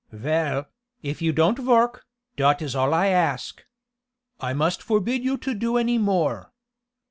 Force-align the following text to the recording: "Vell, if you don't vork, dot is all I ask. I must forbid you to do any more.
"Vell, 0.11 0.65
if 1.03 1.21
you 1.21 1.31
don't 1.31 1.59
vork, 1.59 2.07
dot 2.35 2.63
is 2.63 2.75
all 2.75 2.91
I 2.91 3.09
ask. 3.09 3.63
I 4.39 4.51
must 4.51 4.81
forbid 4.81 5.23
you 5.23 5.37
to 5.37 5.53
do 5.53 5.77
any 5.77 5.99
more. 5.99 6.51